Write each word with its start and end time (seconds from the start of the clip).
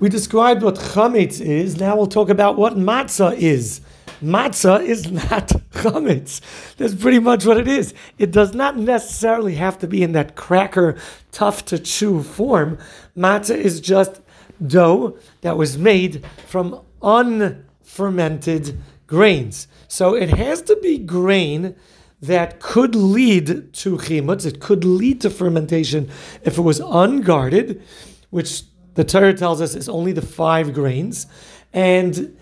We 0.00 0.08
described 0.08 0.62
what 0.62 0.74
chametz 0.74 1.40
is. 1.40 1.78
Now 1.78 1.96
we'll 1.96 2.06
talk 2.06 2.28
about 2.28 2.56
what 2.56 2.74
matzah 2.74 3.36
is. 3.36 3.80
Matzah 4.22 4.84
is 4.84 5.10
not 5.30 5.48
chametz. 5.72 6.40
That's 6.76 6.94
pretty 6.94 7.20
much 7.20 7.46
what 7.46 7.58
it 7.58 7.68
is. 7.68 7.94
It 8.18 8.32
does 8.32 8.54
not 8.54 8.76
necessarily 8.76 9.54
have 9.54 9.78
to 9.78 9.86
be 9.86 10.02
in 10.02 10.12
that 10.12 10.34
cracker, 10.34 10.96
tough 11.30 11.64
to 11.66 11.78
chew 11.78 12.22
form. 12.22 12.78
Matzah 13.16 13.56
is 13.56 13.80
just 13.80 14.20
dough 14.66 15.18
that 15.42 15.56
was 15.56 15.78
made 15.78 16.24
from 16.46 16.80
unfermented 17.02 18.78
grains. 19.06 19.68
So 19.88 20.14
it 20.14 20.30
has 20.30 20.62
to 20.62 20.76
be 20.76 20.98
grain 20.98 21.76
that 22.20 22.58
could 22.58 22.94
lead 22.94 23.72
to 23.74 23.96
chimutz. 23.96 24.46
It 24.46 24.60
could 24.60 24.84
lead 24.84 25.20
to 25.20 25.30
fermentation 25.30 26.10
if 26.42 26.56
it 26.58 26.62
was 26.62 26.80
unguarded, 26.80 27.82
which 28.30 28.62
the 28.94 29.04
Torah 29.04 29.34
tells 29.34 29.60
us 29.60 29.74
is 29.74 29.88
only 29.88 30.12
the 30.12 30.22
five 30.22 30.72
grains. 30.72 31.26
And 31.72 32.36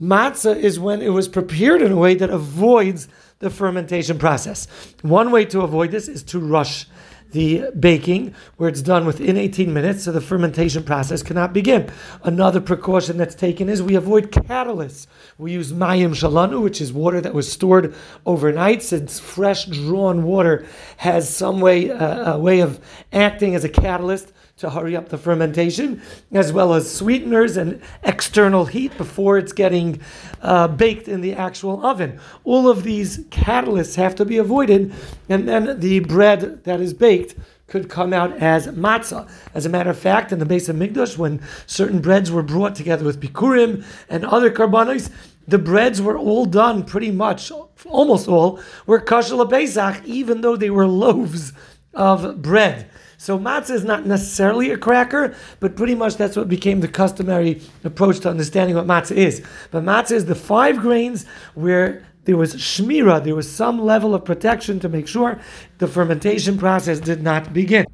matzah 0.00 0.56
is 0.56 0.78
when 0.78 1.00
it 1.02 1.10
was 1.10 1.28
prepared 1.28 1.82
in 1.82 1.92
a 1.92 1.96
way 1.96 2.14
that 2.14 2.30
avoids 2.30 3.08
the 3.38 3.50
fermentation 3.50 4.18
process. 4.18 4.66
One 5.02 5.30
way 5.30 5.44
to 5.46 5.60
avoid 5.60 5.90
this 5.90 6.08
is 6.08 6.22
to 6.24 6.40
rush 6.40 6.86
the 7.32 7.70
baking, 7.78 8.34
where 8.56 8.68
it's 8.68 8.82
done 8.82 9.04
within 9.04 9.36
18 9.36 9.72
minutes, 9.72 10.04
so 10.04 10.12
the 10.12 10.20
fermentation 10.20 10.82
process 10.82 11.22
cannot 11.22 11.52
begin. 11.52 11.90
Another 12.22 12.60
precaution 12.60 13.16
that's 13.18 13.34
taken 13.34 13.68
is 13.68 13.82
we 13.82 13.94
avoid 13.94 14.30
catalysts. 14.30 15.06
We 15.36 15.52
use 15.52 15.72
mayim 15.72 16.10
shalanu, 16.10 16.62
which 16.62 16.80
is 16.80 16.92
water 16.92 17.20
that 17.20 17.34
was 17.34 17.50
stored 17.50 17.94
overnight, 18.24 18.82
since 18.82 19.20
fresh 19.20 19.66
drawn 19.66 20.22
water 20.22 20.66
has 20.98 21.34
some 21.34 21.60
way 21.60 21.90
uh, 21.90 22.34
a 22.34 22.38
way 22.38 22.60
of 22.60 22.80
acting 23.12 23.54
as 23.54 23.64
a 23.64 23.68
catalyst 23.68 24.32
to 24.58 24.70
hurry 24.70 24.96
up 24.96 25.08
the 25.08 25.18
fermentation, 25.18 26.02
as 26.32 26.52
well 26.52 26.74
as 26.74 26.92
sweeteners 26.92 27.56
and 27.56 27.80
external 28.02 28.64
heat 28.64 28.96
before 28.98 29.38
it's 29.38 29.52
getting 29.52 30.00
uh, 30.42 30.66
baked 30.66 31.06
in 31.06 31.20
the 31.20 31.32
actual 31.32 31.84
oven. 31.86 32.18
All 32.42 32.68
of 32.68 32.82
these 32.82 33.18
catalysts 33.26 33.94
have 33.94 34.16
to 34.16 34.24
be 34.24 34.36
avoided, 34.36 34.92
and 35.28 35.48
then 35.48 35.78
the 35.78 36.00
bread 36.00 36.64
that 36.64 36.80
is 36.80 36.92
baked 36.92 37.17
could 37.66 37.88
come 37.88 38.12
out 38.12 38.32
as 38.38 38.66
matzah. 38.68 39.28
As 39.54 39.66
a 39.66 39.68
matter 39.68 39.90
of 39.90 39.98
fact, 39.98 40.32
in 40.32 40.38
the 40.38 40.46
Beis 40.46 40.72
HaMikdash, 40.72 41.16
when 41.18 41.40
certain 41.66 42.00
breads 42.00 42.30
were 42.30 42.42
brought 42.42 42.74
together 42.74 43.04
with 43.04 43.20
bikurim 43.20 43.84
and 44.08 44.24
other 44.24 44.50
karbanos, 44.50 45.10
the 45.46 45.58
breads 45.58 46.00
were 46.02 46.18
all 46.18 46.44
done 46.44 46.84
pretty 46.84 47.10
much, 47.10 47.50
almost 47.86 48.28
all, 48.28 48.60
were 48.86 49.00
kashal 49.00 49.48
Pesach, 49.48 50.04
even 50.04 50.40
though 50.40 50.56
they 50.56 50.70
were 50.70 50.86
loaves 50.86 51.52
of 51.94 52.42
bread. 52.42 52.90
So 53.20 53.36
matzah 53.38 53.70
is 53.70 53.84
not 53.84 54.06
necessarily 54.06 54.70
a 54.70 54.78
cracker, 54.78 55.34
but 55.58 55.74
pretty 55.74 55.96
much 55.96 56.16
that's 56.16 56.36
what 56.36 56.48
became 56.48 56.80
the 56.80 56.88
customary 56.88 57.60
approach 57.82 58.20
to 58.20 58.30
understanding 58.30 58.76
what 58.76 58.86
matzah 58.86 59.16
is. 59.16 59.44
But 59.70 59.82
matzah 59.82 60.12
is 60.12 60.26
the 60.26 60.36
five 60.36 60.78
grains 60.78 61.26
where 61.54 62.06
there 62.28 62.36
was 62.36 62.56
shmira, 62.56 63.24
there 63.24 63.34
was 63.34 63.50
some 63.50 63.80
level 63.80 64.14
of 64.14 64.22
protection 64.22 64.78
to 64.80 64.88
make 64.90 65.08
sure 65.08 65.40
the 65.78 65.88
fermentation 65.88 66.58
process 66.58 67.00
did 67.00 67.22
not 67.22 67.54
begin. 67.54 67.86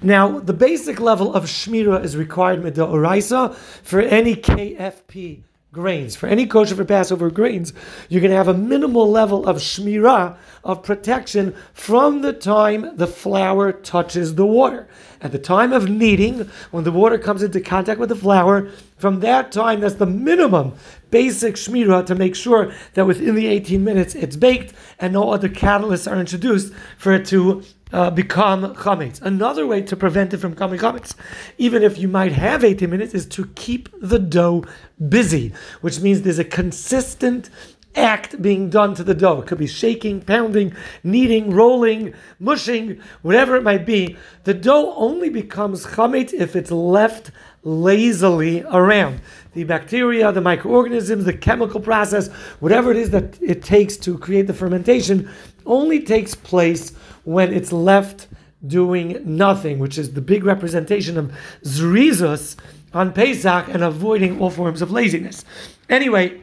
Now, 0.00 0.38
the 0.38 0.52
basic 0.52 1.00
level 1.00 1.34
of 1.34 1.46
shmira 1.46 2.04
is 2.04 2.16
required 2.16 2.62
midoraisa 2.62 3.52
for 3.82 4.00
any 4.00 4.36
KFP 4.36 5.42
grains. 5.72 6.14
For 6.14 6.26
any 6.26 6.46
kosher 6.46 6.76
for 6.76 6.84
Passover 6.84 7.30
grains, 7.30 7.72
you're 8.10 8.20
going 8.20 8.30
to 8.30 8.36
have 8.36 8.46
a 8.46 8.52
minimal 8.52 9.10
level 9.10 9.46
of 9.46 9.56
shmirah, 9.56 10.36
of 10.62 10.82
protection, 10.82 11.54
from 11.72 12.20
the 12.20 12.34
time 12.34 12.94
the 12.98 13.06
flour 13.06 13.72
touches 13.72 14.34
the 14.34 14.44
water. 14.44 14.86
At 15.22 15.32
the 15.32 15.38
time 15.38 15.72
of 15.72 15.88
kneading, 15.88 16.50
when 16.72 16.84
the 16.84 16.92
water 16.92 17.16
comes 17.16 17.42
into 17.42 17.58
contact 17.58 17.98
with 17.98 18.10
the 18.10 18.16
flour, 18.16 18.68
from 18.98 19.20
that 19.20 19.50
time, 19.50 19.80
that's 19.80 19.94
the 19.94 20.04
minimum 20.04 20.74
basic 21.10 21.54
shmirah 21.54 22.04
to 22.04 22.14
make 22.14 22.36
sure 22.36 22.70
that 22.92 23.06
within 23.06 23.34
the 23.34 23.46
18 23.46 23.82
minutes 23.82 24.14
it's 24.14 24.36
baked 24.36 24.74
and 24.98 25.14
no 25.14 25.30
other 25.30 25.48
catalysts 25.48 26.10
are 26.10 26.20
introduced 26.20 26.74
for 26.98 27.12
it 27.12 27.24
to 27.26 27.62
uh, 27.92 28.10
become 28.10 28.74
chametz. 28.74 29.20
Another 29.22 29.66
way 29.66 29.82
to 29.82 29.96
prevent 29.96 30.32
it 30.34 30.38
from 30.38 30.52
becoming 30.52 30.78
chametz, 30.78 31.14
even 31.58 31.82
if 31.82 31.98
you 31.98 32.08
might 32.08 32.32
have 32.32 32.64
18 32.64 32.88
minutes, 32.88 33.14
is 33.14 33.26
to 33.26 33.46
keep 33.54 33.88
the 34.00 34.18
dough 34.18 34.64
busy, 35.08 35.52
which 35.80 36.00
means 36.00 36.22
there's 36.22 36.38
a 36.38 36.44
consistent 36.44 37.50
act 37.94 38.40
being 38.40 38.70
done 38.70 38.94
to 38.94 39.04
the 39.04 39.14
dough. 39.14 39.40
It 39.40 39.46
could 39.46 39.58
be 39.58 39.66
shaking, 39.66 40.22
pounding, 40.22 40.74
kneading, 41.04 41.50
rolling, 41.50 42.14
mushing, 42.38 43.00
whatever 43.22 43.56
it 43.56 43.62
might 43.62 43.84
be. 43.84 44.16
The 44.44 44.54
dough 44.54 44.94
only 44.96 45.28
becomes 45.28 45.86
chametz 45.86 46.32
if 46.32 46.56
it's 46.56 46.70
left 46.70 47.30
lazily 47.64 48.62
around. 48.70 49.20
The 49.52 49.64
bacteria, 49.64 50.32
the 50.32 50.40
microorganisms, 50.40 51.24
the 51.24 51.36
chemical 51.36 51.80
process, 51.80 52.28
whatever 52.60 52.90
it 52.90 52.96
is 52.96 53.10
that 53.10 53.40
it 53.42 53.62
takes 53.62 53.96
to 53.98 54.18
create 54.18 54.46
the 54.46 54.54
fermentation, 54.54 55.30
only 55.66 56.00
takes 56.00 56.34
place 56.34 56.90
when 57.24 57.52
it's 57.52 57.72
left 57.72 58.28
doing 58.66 59.20
nothing, 59.24 59.78
which 59.78 59.98
is 59.98 60.12
the 60.12 60.20
big 60.20 60.44
representation 60.44 61.18
of 61.18 61.32
zrizus 61.64 62.56
on 62.94 63.12
Pesach 63.12 63.68
and 63.68 63.82
avoiding 63.82 64.40
all 64.40 64.50
forms 64.50 64.82
of 64.82 64.90
laziness. 64.90 65.44
Anyway, 65.88 66.40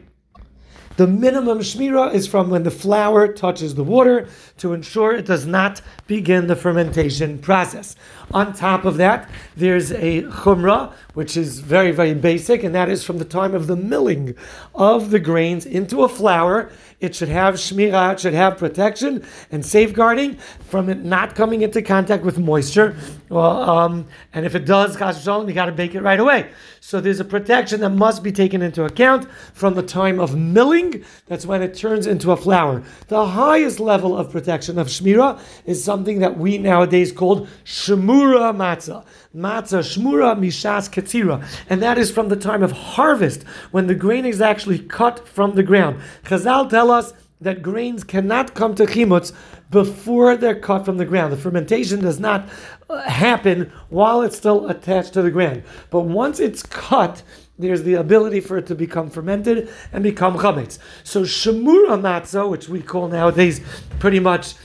the 1.00 1.08
minimum 1.08 1.60
shmira 1.60 2.14
is 2.14 2.28
from 2.28 2.50
when 2.50 2.64
the 2.64 2.70
flour 2.70 3.32
touches 3.32 3.74
the 3.74 3.84
water 3.86 4.28
to 4.58 4.74
ensure 4.74 5.14
it 5.14 5.26
does 5.26 5.46
not 5.46 5.82
begin 6.08 6.48
the 6.48 6.58
fermentation 6.58 7.38
process. 7.40 7.96
On 8.32 8.52
top 8.52 8.84
of 8.84 8.98
that, 8.98 9.30
there's 9.56 9.94
a 9.94 10.24
chumrah, 10.24 10.92
which 11.14 11.38
is 11.38 11.62
very, 11.62 11.92
very 11.92 12.14
basic, 12.14 12.66
and 12.66 12.76
that 12.76 12.90
is 12.90 13.06
from 13.06 13.18
the 13.18 13.24
time 13.24 13.56
of 13.56 13.68
the 13.68 13.78
milling 13.78 14.36
of 14.76 15.10
the 15.10 15.22
grains 15.22 15.66
into 15.66 16.04
a 16.04 16.10
flour 16.10 16.70
it 17.00 17.16
should 17.16 17.30
have 17.30 17.56
shmirah, 17.56 18.14
it 18.14 18.20
should 18.20 18.34
have 18.34 18.58
protection 18.58 19.26
and 19.52 19.66
safeguarding 19.66 20.36
from 20.36 20.90
it 20.90 20.98
not 20.98 21.34
coming 21.34 21.62
into 21.62 21.82
contact 21.82 22.26
with 22.26 22.38
moisture. 22.38 22.98
Well, 23.30 23.70
um, 23.70 24.08
and 24.34 24.46
if 24.46 24.54
it 24.54 24.66
does, 24.66 24.98
shalom, 24.98 25.48
you 25.48 25.54
got 25.54 25.68
to 25.68 25.72
bake 25.72 25.96
it 25.96 26.02
right 26.02 26.20
away. 26.20 26.52
So 26.82 27.00
there's 27.00 27.22
a 27.22 27.26
protection 27.26 27.80
that 27.82 27.92
must 27.92 28.22
be 28.22 28.34
taken 28.34 28.62
into 28.62 28.84
account 28.84 29.32
from 29.54 29.76
the 29.76 29.84
time 29.84 30.20
of 30.20 30.36
milling. 30.36 30.89
That's 31.28 31.46
when 31.46 31.62
it 31.62 31.76
turns 31.76 32.08
into 32.08 32.32
a 32.32 32.38
flower. 32.38 32.84
The 33.08 33.26
highest 33.26 33.80
level 33.80 34.18
of 34.18 34.32
protection 34.32 34.78
of 34.78 34.88
shmirah 34.88 35.40
is 35.66 35.84
something 35.84 36.20
that 36.20 36.38
we 36.38 36.58
nowadays 36.58 37.12
call 37.12 37.48
shmura 37.66 38.56
matzah 38.56 39.06
matzah 39.36 39.84
shmura 39.84 40.38
mishas 40.38 40.90
ketzira, 40.90 41.46
and 41.70 41.82
that 41.82 41.98
is 41.98 42.12
from 42.12 42.30
the 42.30 42.36
time 42.36 42.64
of 42.64 42.72
harvest 42.72 43.44
when 43.72 43.88
the 43.88 43.96
grain 43.96 44.26
is 44.26 44.42
actually 44.42 44.80
cut 44.80 45.28
from 45.28 45.56
the 45.56 45.64
ground. 45.64 46.00
Chazal 46.24 46.70
tell 46.70 46.92
us 46.92 47.14
that 47.42 47.62
grains 47.62 48.04
cannot 48.04 48.54
come 48.54 48.76
to 48.76 48.86
chimutz 48.86 49.32
before 49.72 50.36
they're 50.36 50.60
cut 50.60 50.84
from 50.84 50.98
the 50.98 51.06
ground. 51.06 51.32
The 51.32 51.38
fermentation 51.38 52.02
does 52.02 52.20
not 52.20 52.50
uh, 52.90 53.02
happen 53.02 53.72
while 53.90 54.22
it's 54.22 54.38
still 54.38 54.68
attached 54.68 55.14
to 55.14 55.22
the 55.22 55.32
ground, 55.32 55.64
but 55.90 56.02
once 56.02 56.40
it's 56.40 56.64
cut. 56.64 57.24
There's 57.60 57.84
the 57.84 57.96
ability 57.96 58.40
for 58.40 58.58
it 58.58 58.68
to 58.68 58.76
become 58.76 59.10
fermented 59.10 59.70
and 59.92 60.02
become 60.02 60.38
chametz. 60.38 60.80
So 61.04 61.24
shemura 61.24 62.00
matzah, 62.00 62.50
which 62.50 62.70
we 62.70 62.82
call 62.82 63.10
nowadays 63.10 63.60
pretty 64.00 64.22
much 64.22 64.56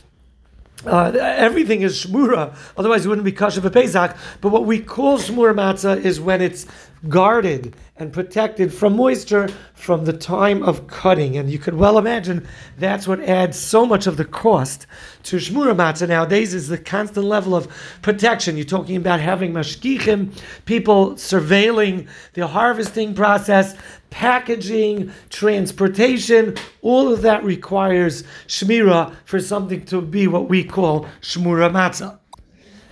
uh, 0.87 1.12
everything 1.16 1.82
is 1.82 2.05
shmura, 2.05 2.55
otherwise 2.77 3.05
it 3.05 3.09
wouldn't 3.09 3.25
be 3.25 3.32
kosher 3.32 3.60
for 3.60 3.71
Pesach. 3.71 4.16
But 4.41 4.50
what 4.50 4.65
we 4.65 4.78
call 4.78 5.19
shmura 5.19 5.55
matzah 5.55 6.05
is 6.05 6.21
when 6.21 6.41
it's 6.41 6.66
guarded 7.09 7.77
and 7.97 8.13
protected 8.13 8.73
from 8.73 8.97
moisture 8.97 9.49
from 9.75 10.05
the 10.05 10.13
time 10.13 10.63
of 10.63 10.87
cutting. 10.87 11.37
And 11.37 11.51
you 11.51 11.59
could 11.59 11.75
well 11.75 11.99
imagine 11.99 12.47
that's 12.79 13.07
what 13.07 13.21
adds 13.21 13.59
so 13.59 13.87
much 13.87 14.07
of 14.07 14.17
the 14.17 14.25
cost 14.25 14.87
to 15.25 15.37
Shmura 15.37 15.77
Matzah 15.77 16.09
nowadays 16.09 16.55
is 16.55 16.69
the 16.69 16.79
constant 16.79 17.27
level 17.27 17.55
of 17.55 17.69
protection. 18.03 18.57
You're 18.57 18.65
talking 18.65 18.97
about 18.97 19.21
having 19.21 19.53
mashgichim, 19.53 20.33
people 20.65 21.13
surveilling 21.13 22.09
the 22.33 22.47
harvesting 22.47 23.15
process, 23.15 23.77
packaging, 24.11 25.12
transportation, 25.31 26.57
all 26.83 27.12
of 27.12 27.23
that 27.23 27.45
requires 27.45 28.25
Shmira 28.47 29.15
for 29.25 29.41
something 29.41 29.85
to 29.87 30.00
be 30.00 30.27
what 30.27 30.49
we 30.49 30.65
call 30.65 31.09
Shmura 31.21 31.71
Matzah. 31.71 32.19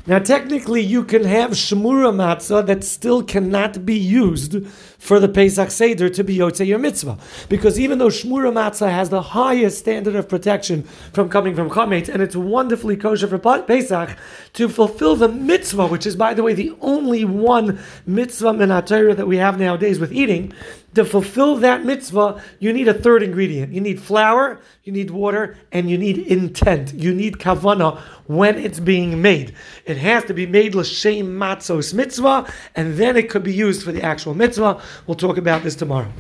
Now, 0.05 0.19
technically, 0.19 0.81
you 0.81 1.05
can 1.05 1.23
have 1.23 1.53
shmura 1.53 2.13
matzah 2.13 2.67
that 2.67 2.83
still 2.83 3.23
cannot 3.23 3.87
be 3.87 3.95
used 3.95 4.67
for 4.99 5.21
the 5.21 5.29
Pesach 5.29 5.71
Seder 5.71 6.09
to 6.09 6.25
be 6.25 6.37
Yotzei 6.37 6.67
your 6.67 6.81
mitzvah. 6.81 7.19
Because 7.49 7.79
even 7.79 7.99
though 7.99 8.09
shmura 8.09 8.53
matzah 8.53 8.91
has 8.91 9.11
the 9.11 9.23
highest 9.23 9.79
standard 9.79 10.17
of 10.17 10.29
protection 10.29 10.83
from 11.13 11.29
coming 11.29 11.55
from 11.55 11.71
chametz, 11.71 12.09
and 12.09 12.21
it's 12.21 12.35
wonderfully 12.35 12.97
kosher 12.97 13.29
for 13.29 13.39
Pesach, 13.39 14.17
to 14.55 14.69
fulfill 14.69 15.15
the 15.15 15.29
mitzvah, 15.29 15.87
which 15.87 16.05
is, 16.05 16.17
by 16.17 16.35
the 16.35 16.43
way, 16.43 16.53
the 16.53 16.75
only 16.81 17.25
one 17.25 17.79
mitzvah 18.05 18.55
minatayra 18.55 19.17
that 19.17 19.29
we 19.29 19.37
have 19.37 19.57
nowadays 19.57 20.01
with 20.01 20.13
eating, 20.13 20.53
to 20.95 21.05
fulfill 21.05 21.57
that 21.57 21.85
mitzvah, 21.85 22.43
you 22.59 22.73
need 22.73 22.89
a 22.89 22.95
third 22.95 23.23
ingredient. 23.23 23.73
You 23.73 23.81
need 23.81 24.01
flour, 24.01 24.61
you 24.85 24.93
need 24.93 25.11
water, 25.11 25.57
and 25.73 25.91
you 25.91 25.97
need 25.97 26.19
intent. 26.19 26.95
You 26.95 27.15
need 27.15 27.39
kavana 27.39 27.99
when 28.27 28.59
it's 28.59 28.81
being 28.81 29.23
made. 29.23 29.55
It 29.87 29.97
has 29.99 30.25
to 30.25 30.35
be 30.35 30.47
made 30.47 30.75
l'shem 30.75 31.39
matzos 31.39 31.95
mitzvah, 31.95 32.53
and 32.75 32.95
then 32.97 33.17
it 33.17 33.31
could 33.31 33.43
be 33.43 33.55
used 33.55 33.83
for 33.83 33.93
the 33.93 34.03
actual 34.03 34.35
mitzvah. 34.35 34.81
We'll 35.07 35.17
talk 35.17 35.39
about 35.39 35.63
this 35.63 35.77
tomorrow. 35.77 36.13